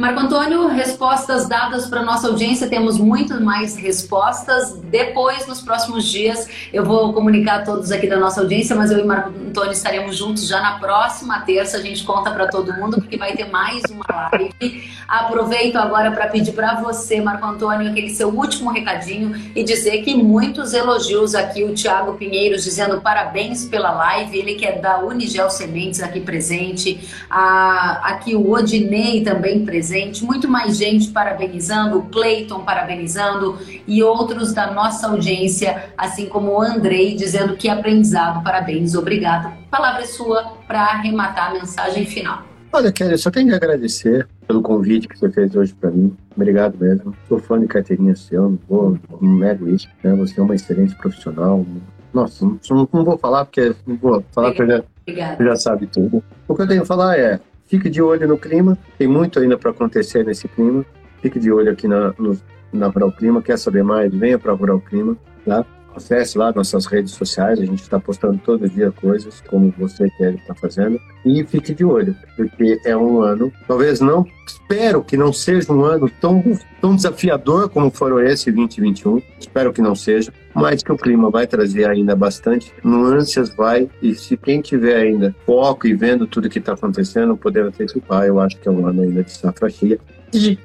[0.00, 4.72] Marco Antônio, respostas dadas para nossa audiência, temos muito mais respostas.
[4.84, 9.00] Depois, nos próximos dias, eu vou comunicar a todos aqui da nossa audiência, mas eu
[9.00, 11.76] e Marco Antônio estaremos juntos já na próxima terça.
[11.76, 14.90] A gente conta para todo mundo, porque vai ter mais uma live.
[15.06, 20.14] Aproveito agora para pedir para você, Marco Antônio, aquele seu último recadinho e dizer que
[20.14, 21.62] muitos elogios aqui.
[21.62, 27.06] O Tiago Pinheiros dizendo parabéns pela live, ele que é da Unigel Sementes aqui presente.
[27.28, 34.02] A, aqui o Odinei também presente presente, muito mais gente parabenizando, o Cleiton parabenizando e
[34.04, 39.48] outros da nossa audiência, assim como o Andrei, dizendo que aprendizado, parabéns, obrigado.
[39.48, 42.44] A palavra é sua para arrematar a mensagem final.
[42.72, 46.16] Olha, Kelly, só tenho que agradecer pelo convite que você fez hoje para mim.
[46.36, 47.12] Obrigado mesmo.
[47.28, 49.88] Sou fã de carteirinha seu, vou, não nego isso.
[50.04, 50.14] Né?
[50.14, 51.66] Você é uma excelente profissional.
[52.14, 56.22] Nossa, não, não vou falar porque não vou falar porque já, já sabe tudo.
[56.46, 59.56] O que eu tenho que falar é, Fique de olho no clima, tem muito ainda
[59.56, 60.84] para acontecer nesse clima.
[61.22, 62.36] Fique de olho aqui na, no,
[62.72, 63.40] na Rural Clima.
[63.40, 64.12] Quer saber mais?
[64.12, 65.16] Venha para a Rural Clima.
[65.46, 65.64] Tá?
[65.94, 70.34] Acesse lá nossas redes sociais, a gente está postando todo dia coisas, como você quer
[70.34, 71.00] estar tá fazendo.
[71.24, 75.84] E fique de olho, porque é um ano, talvez não, espero que não seja um
[75.84, 76.42] ano tão,
[76.80, 81.46] tão desafiador como foram esse 2021, espero que não seja, mas que o clima vai
[81.46, 86.58] trazer ainda bastante nuances, vai, e se quem tiver ainda foco e vendo tudo que
[86.58, 89.98] está acontecendo, poder antecipar, eu acho que é um ano ainda de safra cheia.
[90.32, 90.58] E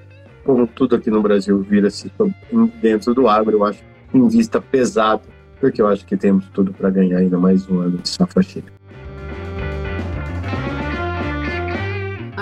[0.44, 2.12] como tudo aqui no Brasil vira-se
[2.82, 3.84] dentro do agro, eu acho
[4.14, 5.24] em vista pesado,
[5.60, 8.75] porque eu acho que temos tudo para ganhar ainda mais um ano de safra cheia.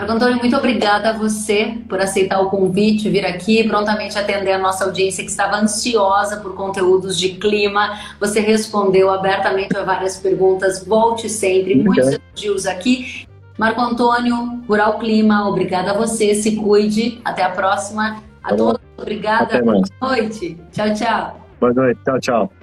[0.03, 4.57] Marco Antônio, muito obrigada a você por aceitar o convite, vir aqui prontamente atender a
[4.57, 7.97] nossa audiência que estava ansiosa por conteúdos de clima.
[8.19, 10.85] Você respondeu abertamente a várias perguntas.
[10.85, 11.75] Volte sempre.
[11.75, 13.25] Muitos elogios aqui.
[13.57, 16.35] Marco Antônio, Rural Clima, obrigada a você.
[16.35, 17.21] Se cuide.
[17.23, 18.21] Até a próxima.
[18.43, 19.61] A tá todos, obrigada.
[19.63, 20.59] Boa noite.
[20.73, 21.47] Tchau, tchau.
[21.61, 21.99] Boa noite.
[22.03, 22.62] Tchau, tchau.